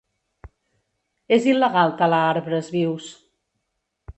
[1.37, 3.13] És il·legal talar arbres vius.